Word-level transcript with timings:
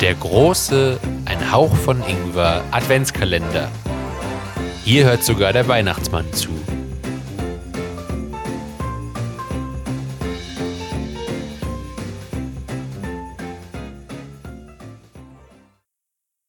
Der 0.00 0.14
große, 0.16 1.00
ein 1.24 1.50
Hauch 1.50 1.74
von 1.74 2.02
Ingwer 2.06 2.62
Adventskalender. 2.72 3.70
Hier 4.84 5.06
hört 5.06 5.24
sogar 5.24 5.54
der 5.54 5.66
Weihnachtsmann 5.66 6.30
zu. 6.34 6.50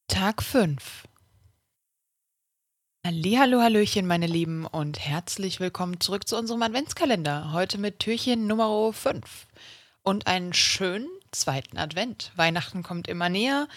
Tag 0.10 0.44
5 0.44 1.04
Hallo, 3.08 3.62
Hallöchen, 3.62 4.08
meine 4.08 4.26
Lieben, 4.26 4.66
und 4.66 4.98
herzlich 4.98 5.60
willkommen 5.60 6.00
zurück 6.00 6.28
zu 6.28 6.36
unserem 6.36 6.64
Adventskalender. 6.64 7.54
Heute 7.54 7.78
mit 7.78 8.00
Türchen 8.00 8.48
Nummer 8.48 8.92
5 8.92 9.46
und 10.02 10.26
einen 10.26 10.54
schönen 10.54 11.08
zweiten 11.30 11.78
Advent. 11.78 12.32
Weihnachten 12.36 12.82
kommt 12.82 13.08
immer 13.08 13.30
näher 13.30 13.68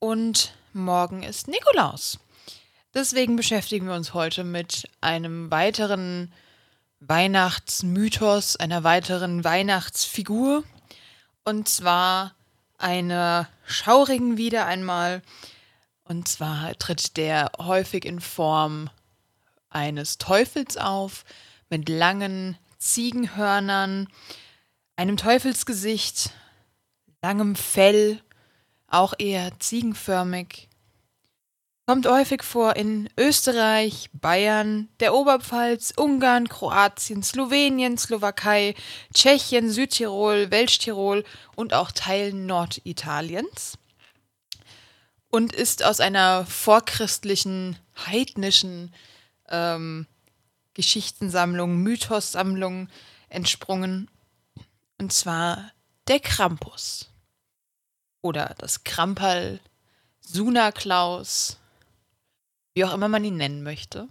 und 0.00 0.54
morgen 0.72 1.22
ist 1.22 1.46
Nikolaus. 1.46 2.18
Deswegen 2.92 3.36
beschäftigen 3.36 3.86
wir 3.86 3.94
uns 3.94 4.12
heute 4.12 4.42
mit 4.42 4.88
einem 5.00 5.52
weiteren 5.52 6.32
Weihnachtsmythos, 6.98 8.56
einer 8.56 8.82
weiteren 8.82 9.44
Weihnachtsfigur. 9.44 10.64
Und 11.44 11.68
zwar 11.68 12.34
einer 12.76 13.48
schaurigen 13.64 14.36
wieder 14.36 14.66
einmal. 14.66 15.22
Und 16.08 16.26
zwar 16.26 16.72
tritt 16.78 17.18
der 17.18 17.52
häufig 17.58 18.06
in 18.06 18.20
Form 18.20 18.88
eines 19.68 20.16
Teufels 20.16 20.78
auf, 20.78 21.26
mit 21.68 21.90
langen 21.90 22.56
Ziegenhörnern, 22.78 24.08
einem 24.96 25.18
Teufelsgesicht, 25.18 26.30
langem 27.20 27.54
Fell, 27.56 28.22
auch 28.86 29.12
eher 29.18 29.52
ziegenförmig. 29.60 30.70
Kommt 31.86 32.06
häufig 32.06 32.42
vor 32.42 32.76
in 32.76 33.10
Österreich, 33.18 34.08
Bayern, 34.14 34.88
der 35.00 35.12
Oberpfalz, 35.12 35.92
Ungarn, 35.94 36.48
Kroatien, 36.48 37.22
Slowenien, 37.22 37.98
Slowakei, 37.98 38.74
Tschechien, 39.12 39.70
Südtirol, 39.70 40.50
Welschtirol 40.50 41.24
und 41.54 41.74
auch 41.74 41.92
Teilen 41.92 42.46
Norditaliens 42.46 43.78
und 45.30 45.54
ist 45.54 45.84
aus 45.84 46.00
einer 46.00 46.46
vorchristlichen, 46.46 47.78
heidnischen 48.06 48.94
ähm, 49.48 50.06
Geschichtensammlung, 50.74 51.76
Mythossammlung 51.78 52.88
entsprungen. 53.28 54.10
Und 54.98 55.12
zwar 55.12 55.72
der 56.08 56.20
Krampus. 56.20 57.10
Oder 58.22 58.54
das 58.58 58.84
Kramperl, 58.84 59.60
Suna-Klaus, 60.20 61.58
wie 62.74 62.84
auch 62.84 62.94
immer 62.94 63.08
man 63.08 63.24
ihn 63.24 63.36
nennen 63.36 63.62
möchte. 63.62 64.08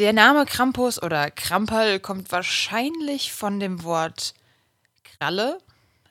Der 0.00 0.12
Name 0.12 0.44
Krampus 0.44 1.00
oder 1.00 1.30
Kramperl 1.30 2.00
kommt 2.00 2.32
wahrscheinlich 2.32 3.32
von 3.32 3.60
dem 3.60 3.84
Wort 3.84 4.34
Kralle, 5.04 5.58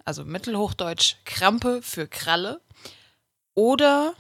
also 0.06 0.24
mittelhochdeutsch 0.24 1.18
Krampe 1.26 1.82
für 1.82 2.08
Kralle 2.08 2.62
oder 3.56 4.14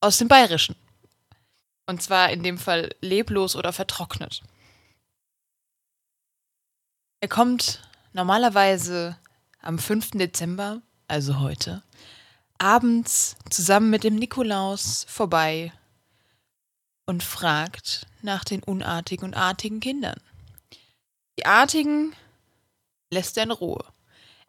aus 0.00 0.18
dem 0.18 0.28
Bayerischen. 0.28 0.76
Und 1.86 2.02
zwar 2.02 2.30
in 2.30 2.42
dem 2.42 2.58
Fall 2.58 2.94
leblos 3.00 3.56
oder 3.56 3.72
vertrocknet. 3.72 4.42
Er 7.20 7.28
kommt 7.28 7.82
normalerweise 8.12 9.18
am 9.60 9.78
5. 9.78 10.12
Dezember, 10.12 10.82
also 11.08 11.40
heute, 11.40 11.82
abends 12.58 13.36
zusammen 13.50 13.90
mit 13.90 14.04
dem 14.04 14.16
Nikolaus 14.16 15.04
vorbei 15.08 15.72
und 17.06 17.22
fragt 17.22 18.06
nach 18.22 18.44
den 18.44 18.62
unartigen 18.62 19.24
und 19.24 19.34
artigen 19.34 19.80
Kindern. 19.80 20.20
Die 21.38 21.46
Artigen 21.46 22.14
lässt 23.10 23.36
er 23.36 23.44
in 23.44 23.50
Ruhe, 23.50 23.84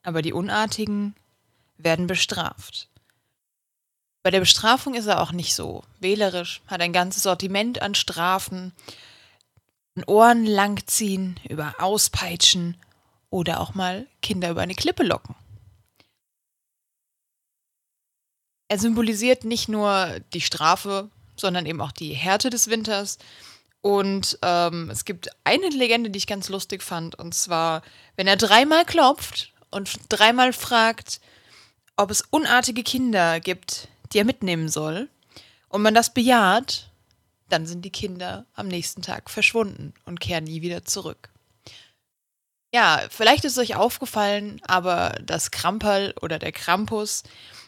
aber 0.04 0.22
die 0.22 0.34
Unartigen 0.34 1.16
werden 1.78 2.08
bestraft. 2.08 2.90
Bei 4.26 4.32
der 4.32 4.40
Bestrafung 4.40 4.96
ist 4.96 5.06
er 5.06 5.22
auch 5.22 5.32
nicht 5.32 5.54
so 5.54 5.84
wählerisch, 6.00 6.64
hat 6.66 6.82
ein 6.82 6.94
ganzes 6.94 7.22
Sortiment 7.22 7.84
an 7.84 7.94
Strafen, 7.94 8.74
an 9.96 10.04
Ohren 10.08 10.48
langziehen, 10.48 11.40
über 11.48 11.76
Auspeitschen 11.78 12.76
oder 13.30 13.60
auch 13.60 13.76
mal 13.76 14.08
Kinder 14.24 14.50
über 14.50 14.62
eine 14.62 14.74
Klippe 14.74 15.04
locken. 15.04 15.36
Er 18.68 18.80
symbolisiert 18.80 19.44
nicht 19.44 19.70
nur 19.70 20.20
die 20.34 20.42
Strafe, 20.42 21.12
sondern 21.36 21.68
eben 21.68 21.80
auch 21.80 21.92
die 21.92 22.14
Härte 22.14 22.50
des 22.50 22.68
Winters. 22.68 23.20
Und 23.82 24.40
ähm, 24.42 24.90
es 24.90 25.06
gibt 25.06 25.30
eine 25.44 25.70
Legende, 25.70 26.10
die 26.10 26.18
ich 26.18 26.26
ganz 26.26 26.50
lustig 26.50 26.82
fand, 26.82 27.14
und 27.14 27.36
zwar, 27.36 27.84
wenn 28.16 28.26
er 28.26 28.38
dreimal 28.38 28.86
klopft 28.86 29.54
und 29.70 30.00
dreimal 30.10 30.52
fragt, 30.52 31.22
ob 31.96 32.10
es 32.10 32.24
unartige 32.32 32.82
Kinder 32.82 33.40
gibt, 33.40 33.88
die 34.14 34.20
er 34.20 34.26
mitnehmen 34.26 34.70
soll, 34.70 35.10
und 35.70 35.82
man 35.82 35.94
das 35.94 36.14
bejaht, 36.14 36.90
dann 37.50 37.66
sind 37.66 37.84
die 37.84 37.92
Kinder 37.92 38.46
am 38.54 38.68
nächsten 38.68 39.02
Tag 39.02 39.30
verschwunden 39.30 39.94
und 40.06 40.20
kehren 40.20 40.46
nie 40.46 40.62
wieder 40.62 40.86
zurück. 40.86 41.30
Ja, 42.74 43.02
vielleicht 43.10 43.46
ist 43.46 43.54
es 43.54 43.58
euch 43.58 43.76
aufgefallen, 43.76 44.62
aber 44.68 45.18
das 45.24 45.52
Kramperl 45.52 46.14
oder 46.22 46.40
der 46.40 46.52
Krampus 46.52 47.24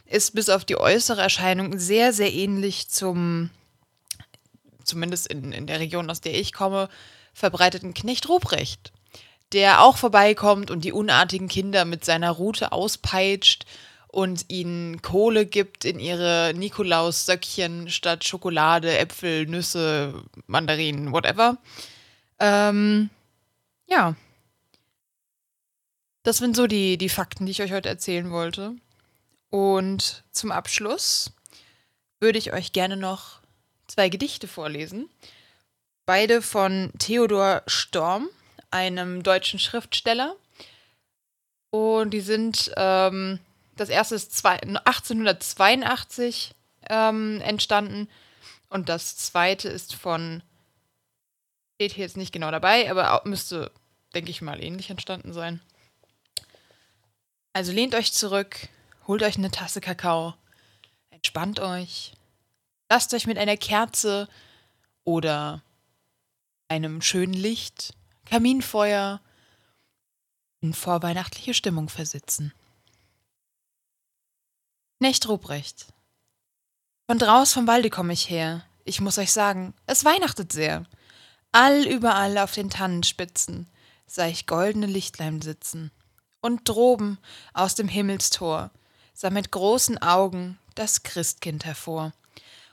ist 0.06 0.36
bis 0.36 0.50
auf 0.50 0.66
die 0.66 0.78
äußere 0.78 1.22
Erscheinung 1.22 1.80
sehr, 1.80 2.14
sehr 2.14 2.34
ähnlich 2.34 2.90
zum, 2.90 3.50
zumindest 4.84 5.28
in, 5.28 5.52
in 5.52 5.68
der 5.68 5.80
Region, 5.80 6.10
aus 6.10 6.22
der 6.22 6.38
ich 6.38 6.54
komme, 6.54 6.90
verbreiteten 7.34 7.94
Knecht 7.94 8.28
Ruprecht, 8.28 8.92
der 9.54 9.84
auch 9.84 9.98
vorbeikommt 9.98 10.72
und 10.72 10.84
die 10.84 10.92
unartigen 10.92 11.48
Kinder 11.48 11.86
mit 11.86 12.04
seiner 12.04 12.32
Rute 12.32 12.72
auspeitscht 12.72 13.66
und 14.08 14.46
ihnen 14.50 15.02
Kohle 15.02 15.46
gibt 15.46 15.86
in 15.86 16.00
ihre 16.00 16.54
Nikolaussöckchen 16.56 17.90
statt 17.90 18.24
Schokolade, 18.24 18.98
Äpfel, 18.98 19.46
Nüsse, 19.46 20.24
Mandarinen, 20.48 21.12
whatever. 21.12 21.58
Ähm, 22.40 23.10
ja. 23.88 24.16
Das 26.24 26.38
sind 26.38 26.56
so 26.56 26.68
die, 26.68 26.98
die 26.98 27.10
Fakten, 27.10 27.46
die 27.46 27.52
ich 27.52 27.62
euch 27.62 27.72
heute 27.72 27.90
erzählen 27.90 28.32
wollte. 28.32 28.76
Und 29.50 30.24
zum 30.32 30.52
Abschluss 30.52 31.32
würde 32.20 32.40
ich 32.40 32.54
euch 32.54 32.74
gerne 32.74 32.98
noch 32.98 33.40
zwei 33.88 34.10
Gedichte 34.10 34.48
vorlesen. 34.48 35.10
Beide 36.06 36.42
von 36.42 36.92
Theodor 37.00 37.64
Storm, 37.68 38.30
einem 38.72 39.24
deutschen 39.24 39.60
Schriftsteller. 39.60 40.36
Und 41.70 42.12
die 42.12 42.22
sind 42.22 42.72
ähm, 42.78 43.40
das 43.78 43.90
erste 43.90 44.16
ist 44.16 44.36
zwei, 44.36 44.60
1882 44.60 46.54
ähm, 46.90 47.42
entstanden 47.42 48.10
und 48.70 48.90
das 48.90 49.18
zweite 49.18 49.70
ist 49.70 49.96
von, 49.96 50.44
steht 51.76 51.94
hier 51.94 52.04
jetzt 52.04 52.18
nicht 52.18 52.34
genau 52.34 52.52
dabei, 52.52 52.90
aber 52.92 53.22
müsste, 53.26 53.72
denke 54.14 54.32
ich 54.32 54.42
mal, 54.42 54.62
ähnlich 54.62 54.90
entstanden 54.90 55.34
sein. 55.34 55.62
Also 57.54 57.72
lehnt 57.72 57.96
euch 57.96 58.14
zurück, 58.14 58.68
holt 59.08 59.24
euch 59.24 59.38
eine 59.38 59.52
Tasse 59.52 59.82
Kakao, 59.82 60.34
entspannt 61.10 61.60
euch, 61.60 62.14
lasst 62.90 63.14
euch 63.14 63.26
mit 63.26 63.38
einer 63.38 63.58
Kerze 63.58 64.28
oder 65.04 65.62
einem 66.68 67.02
schönen 67.02 67.34
Licht, 67.34 67.94
Kaminfeuer 68.26 69.22
in 70.60 70.74
vorweihnachtliche 70.74 71.54
Stimmung 71.54 71.88
versitzen. 71.90 72.54
Knecht 75.00 75.28
Ruprecht. 75.28 75.86
Von 77.06 77.20
draus 77.20 77.54
vom 77.54 77.68
Walde 77.68 77.92
komme 77.92 78.14
ich 78.14 78.32
her. 78.32 78.66
Ich 78.84 79.00
muss 79.00 79.20
euch 79.20 79.32
sagen, 79.32 79.76
es 79.86 80.04
weihnachtet 80.06 80.52
sehr. 80.52 80.88
All 81.52 81.86
überall 81.86 82.40
auf 82.40 82.54
den 82.54 82.72
Tannenspitzen 82.72 83.70
sah 84.08 84.26
ich 84.26 84.48
goldene 84.48 84.88
Lichtlein 84.88 85.40
sitzen. 85.40 85.92
Und 86.42 86.68
droben 86.68 87.20
aus 87.54 87.76
dem 87.76 87.88
Himmelstor 87.88 88.72
sah 89.14 89.30
mit 89.30 89.52
großen 89.52 90.02
Augen 90.02 90.58
das 90.74 91.04
Christkind 91.04 91.66
hervor. 91.66 92.12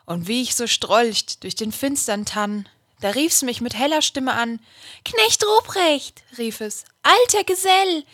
Und 0.06 0.27
wie 0.27 0.41
ich 0.41 0.55
so 0.55 0.67
strolcht 0.67 1.43
durch 1.43 1.56
den 1.56 1.73
finstern 1.73 2.25
Tann, 2.25 2.67
da 3.00 3.11
rief's 3.11 3.43
mich 3.43 3.61
mit 3.61 3.75
heller 3.75 4.00
Stimme 4.00 4.32
an. 4.32 4.61
Knecht 5.05 5.44
Ruprecht, 5.44 6.23
rief 6.38 6.62
es, 6.62 6.85
alter 7.03 7.44
Gesell, 7.44 8.05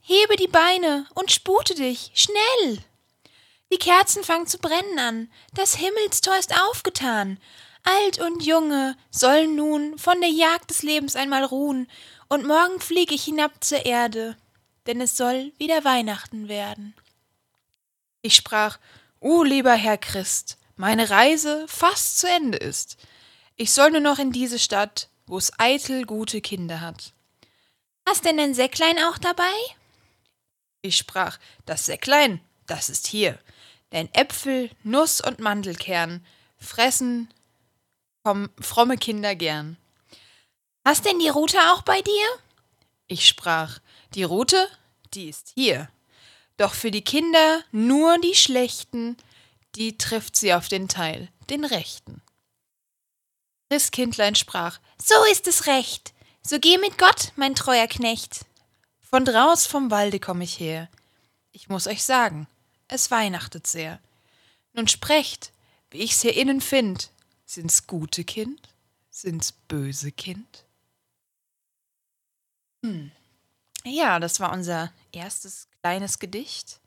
hebe 0.00 0.34
die 0.34 0.48
Beine 0.48 1.06
und 1.14 1.30
spute 1.30 1.76
dich, 1.76 2.10
schnell! 2.14 2.84
Die 3.72 3.78
Kerzen 3.78 4.24
fangen 4.24 4.46
zu 4.46 4.58
brennen 4.58 4.98
an, 4.98 5.30
das 5.54 5.76
Himmelstor 5.76 6.36
ist 6.36 6.54
aufgetan. 6.60 7.38
Alt 7.84 8.18
und 8.18 8.44
Junge 8.44 8.96
sollen 9.10 9.54
nun 9.54 9.96
von 9.98 10.20
der 10.20 10.30
Jagd 10.30 10.70
des 10.70 10.82
Lebens 10.82 11.16
einmal 11.16 11.44
ruhen, 11.44 11.88
und 12.28 12.46
morgen 12.46 12.80
flieg 12.80 13.10
ich 13.10 13.24
hinab 13.24 13.62
zur 13.62 13.84
Erde, 13.86 14.36
denn 14.86 15.00
es 15.00 15.16
soll 15.16 15.52
wieder 15.58 15.84
Weihnachten 15.84 16.48
werden. 16.48 16.94
Ich 18.22 18.36
sprach, 18.36 18.78
O 19.20 19.42
lieber 19.42 19.74
Herr 19.74 19.98
Christ, 19.98 20.56
meine 20.76 21.10
Reise 21.10 21.66
fast 21.68 22.18
zu 22.18 22.28
Ende 22.28 22.58
ist. 22.58 22.96
Ich 23.56 23.72
soll 23.72 23.90
nur 23.90 24.00
noch 24.00 24.18
in 24.18 24.32
diese 24.32 24.58
Stadt, 24.58 25.08
wo 25.26 25.38
es 25.38 25.52
eitel 25.58 26.06
gute 26.06 26.40
Kinder 26.40 26.80
hat. 26.80 27.12
Hast 28.06 28.24
denn 28.24 28.40
ein 28.40 28.54
Säcklein 28.54 28.98
auch 28.98 29.18
dabei? 29.18 29.52
Ich 30.82 30.96
sprach, 30.96 31.38
das 31.66 31.86
Säcklein, 31.86 32.40
das 32.66 32.88
ist 32.88 33.06
hier. 33.06 33.38
Denn 33.92 34.08
Äpfel, 34.14 34.70
Nuss 34.82 35.20
und 35.20 35.40
Mandelkern 35.40 36.24
fressen 36.58 37.32
fromme 38.60 38.98
Kinder 38.98 39.34
gern. 39.34 39.76
Hast 40.84 41.04
denn 41.04 41.18
die 41.18 41.28
Rute 41.28 41.58
auch 41.72 41.82
bei 41.82 42.00
dir? 42.00 42.26
Ich 43.06 43.26
sprach, 43.26 43.80
die 44.14 44.22
Rute, 44.22 44.68
die 45.14 45.28
ist 45.28 45.52
hier. 45.54 45.88
Doch 46.56 46.74
für 46.74 46.90
die 46.90 47.02
Kinder 47.02 47.62
nur 47.72 48.18
die 48.18 48.34
schlechten, 48.34 49.16
die 49.74 49.98
trifft 49.98 50.36
sie 50.36 50.52
auf 50.54 50.68
den 50.68 50.88
Teil, 50.88 51.28
den 51.48 51.64
rechten. 51.64 52.22
Christkindlein 53.70 54.34
sprach, 54.34 54.78
so 55.02 55.14
ist 55.30 55.46
es 55.46 55.66
recht. 55.66 56.12
So 56.42 56.58
geh 56.58 56.78
mit 56.78 56.98
Gott, 56.98 57.32
mein 57.36 57.54
treuer 57.54 57.86
Knecht. 57.86 58.44
Von 59.00 59.24
draus 59.24 59.66
vom 59.66 59.90
Walde 59.90 60.20
komm 60.20 60.40
ich 60.40 60.58
her. 60.58 60.88
Ich 61.52 61.68
muss 61.68 61.86
euch 61.86 62.02
sagen, 62.02 62.46
es 62.90 63.10
weihnachtet 63.10 63.66
sehr. 63.66 64.00
Nun 64.72 64.88
sprecht, 64.88 65.52
wie 65.90 65.98
ich's 65.98 66.22
hier 66.22 66.36
innen 66.36 66.60
find. 66.60 67.10
Sind's 67.44 67.86
gute 67.86 68.24
Kind? 68.24 68.68
Sind's 69.10 69.52
böse 69.52 70.12
Kind? 70.12 70.64
Hm. 72.82 73.10
Ja, 73.84 74.18
das 74.20 74.40
war 74.40 74.52
unser 74.52 74.92
erstes 75.12 75.68
kleines 75.80 76.18
Gedicht. 76.18 76.80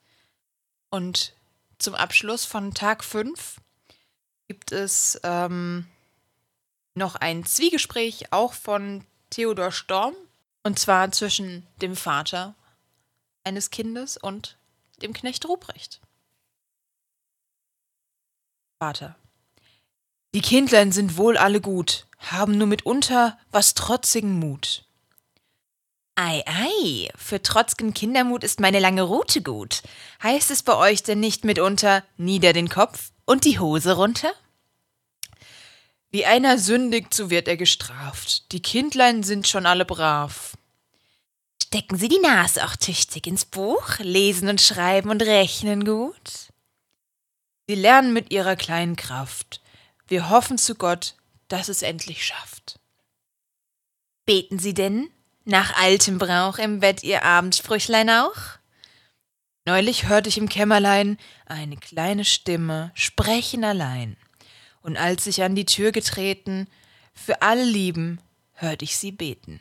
Und 0.89 1.33
zum 1.79 1.95
Abschluss 1.95 2.45
von 2.45 2.73
Tag 2.73 3.03
5 3.03 3.59
gibt 4.47 4.71
es 4.71 5.19
ähm, 5.23 5.88
noch 6.94 7.15
ein 7.15 7.45
Zwiegespräch, 7.45 8.31
auch 8.31 8.53
von 8.53 9.05
Theodor 9.29 9.71
Storm, 9.71 10.15
und 10.63 10.79
zwar 10.79 11.11
zwischen 11.11 11.65
dem 11.81 11.95
Vater 11.95 12.55
eines 13.44 13.71
Kindes 13.71 14.17
und 14.17 14.57
dem 15.03 15.13
Knecht 15.13 15.47
Ruprecht. 15.47 16.01
Vater. 18.79 19.15
Die 20.33 20.41
Kindlein 20.41 20.91
sind 20.91 21.17
wohl 21.17 21.38
alle 21.38 21.61
gut, 21.61 22.07
haben 22.17 22.57
nur 22.57 22.67
mitunter 22.67 23.38
was 23.51 23.75
trotzigen 23.75 24.39
Mut. 24.39 24.85
Ei, 26.15 26.44
ei, 26.45 27.09
für 27.15 27.41
trotzgen 27.41 27.94
Kindermut 27.94 28.44
ist 28.44 28.59
meine 28.59 28.79
lange 28.79 29.03
Rute 29.03 29.41
gut. 29.41 29.81
Heißt 30.21 30.51
es 30.51 30.61
bei 30.61 30.75
euch 30.75 31.01
denn 31.01 31.19
nicht 31.19 31.44
mitunter 31.44 32.03
nieder 32.17 32.53
den 32.53 32.69
Kopf 32.69 33.11
und 33.25 33.45
die 33.45 33.59
Hose 33.59 33.94
runter? 33.94 34.31
Wie 36.11 36.25
einer 36.25 36.59
sündigt, 36.59 37.13
so 37.13 37.31
wird 37.31 37.47
er 37.47 37.57
gestraft. 37.57 38.51
Die 38.51 38.61
Kindlein 38.61 39.23
sind 39.23 39.47
schon 39.47 39.65
alle 39.65 39.85
brav. 39.85 40.55
Stecken 41.74 41.98
Sie 41.98 42.08
die 42.08 42.20
Nase 42.20 42.64
auch 42.66 42.75
tüchtig 42.75 43.25
ins 43.25 43.46
Buch, 43.46 43.98
lesen 43.98 44.48
und 44.48 44.62
schreiben 44.62 45.10
und 45.10 45.24
rechnen 45.24 45.84
gut? 45.84 46.52
Sie 47.66 47.74
lernen 47.74 48.14
mit 48.14 48.31
ihrer 48.31 48.56
kleinen 48.56 48.96
Kraft. 48.96 49.60
Wir 50.08 50.30
hoffen 50.30 50.60
zu 50.60 50.75
Gott, 50.75 51.16
dass 51.48 51.70
es 51.70 51.81
endlich 51.81 52.24
schafft. 52.24 52.80
Beten 54.24 54.60
Sie 54.60 54.75
denn 54.75 55.10
nach 55.46 55.75
altem 55.75 56.20
Brauch 56.20 56.60
im 56.60 56.80
Bett 56.80 57.02
Ihr 57.02 57.24
Abendsprüchlein 57.25 58.12
auch? 58.12 58.38
Neulich 59.66 60.08
hörte 60.08 60.30
ich 60.30 60.38
im 60.38 60.50
Kämmerlein 60.50 61.18
eine 61.48 61.78
kleine 61.78 62.24
Stimme 62.24 62.92
sprechen 62.94 63.64
allein. 63.64 64.16
Und 64.84 64.96
als 64.96 65.25
ich 65.25 65.42
an 65.42 65.56
die 65.56 65.66
Tür 65.66 65.92
getreten, 65.92 66.68
für 67.16 67.42
alle 67.42 67.66
Lieben, 67.66 68.22
hört 68.52 68.84
ich 68.84 68.96
sie 68.96 69.12
beten. 69.12 69.60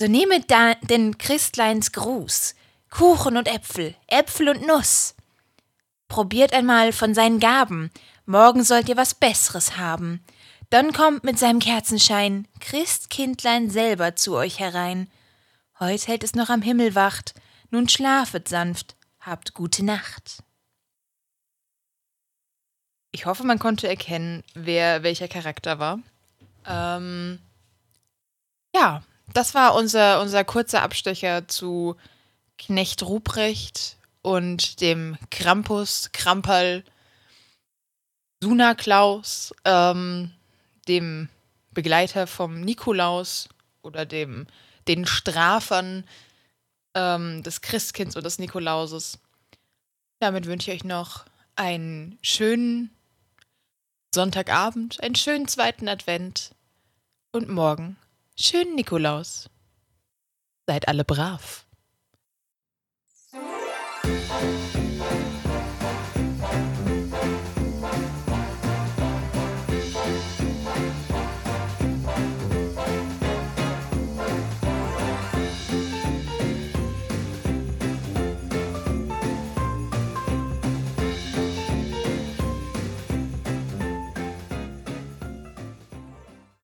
So 0.00 0.06
nehmet 0.06 0.50
da 0.50 0.74
den 0.74 1.18
Christleins 1.18 1.90
Gruß, 1.90 2.54
Kuchen 2.88 3.36
und 3.36 3.48
Äpfel, 3.48 3.96
Äpfel 4.06 4.48
und 4.48 4.64
Nuss. 4.64 5.16
Probiert 6.06 6.52
einmal 6.52 6.92
von 6.92 7.14
seinen 7.14 7.40
Gaben, 7.40 7.90
morgen 8.24 8.62
sollt 8.62 8.88
ihr 8.88 8.96
was 8.96 9.14
Besseres 9.14 9.76
haben. 9.76 10.24
Dann 10.70 10.92
kommt 10.92 11.24
mit 11.24 11.38
seinem 11.38 11.58
Kerzenschein 11.58 12.46
Christkindlein 12.60 13.70
selber 13.70 14.14
zu 14.14 14.36
euch 14.36 14.60
herein. 14.60 15.10
Heut 15.80 16.06
hält 16.06 16.22
es 16.22 16.34
noch 16.34 16.48
am 16.48 16.62
Himmel 16.62 16.94
wacht, 16.94 17.34
nun 17.70 17.88
schlafet 17.88 18.48
sanft, 18.48 18.94
habt 19.20 19.52
gute 19.54 19.84
Nacht. 19.84 20.44
Ich 23.10 23.26
hoffe, 23.26 23.44
man 23.44 23.58
konnte 23.58 23.88
erkennen, 23.88 24.44
wer 24.54 25.02
welcher 25.02 25.28
Charakter 25.28 25.78
war. 25.78 25.98
Ähm, 26.66 27.40
ja, 28.74 29.02
das 29.34 29.54
war 29.54 29.74
unser, 29.74 30.20
unser 30.20 30.44
kurzer 30.44 30.82
Abstecher 30.82 31.48
zu 31.48 31.96
Knecht 32.58 33.02
Ruprecht 33.02 33.96
und 34.22 34.80
dem 34.80 35.16
Krampus, 35.30 36.10
Kramperl, 36.12 36.84
Suna 38.42 38.74
Klaus, 38.74 39.54
ähm, 39.64 40.32
dem 40.86 41.28
Begleiter 41.72 42.26
vom 42.26 42.60
Nikolaus 42.60 43.48
oder 43.82 44.06
dem 44.06 44.46
den 44.88 45.06
Strafern 45.06 46.04
ähm, 46.94 47.42
des 47.42 47.60
Christkinds 47.60 48.16
und 48.16 48.24
des 48.24 48.38
Nikolauses. 48.38 49.18
Damit 50.18 50.46
wünsche 50.46 50.72
ich 50.72 50.78
euch 50.78 50.84
noch 50.84 51.26
einen 51.54 52.18
schönen 52.22 52.90
Sonntagabend, 54.14 55.00
einen 55.02 55.14
schönen 55.14 55.46
zweiten 55.46 55.88
Advent 55.88 56.52
und 57.32 57.48
morgen 57.48 57.96
Schönen 58.40 58.76
Nikolaus. 58.76 59.50
Seid 60.68 60.86
alle 60.86 61.04
brav. 61.04 61.66